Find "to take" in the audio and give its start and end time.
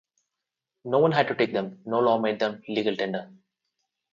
1.27-1.53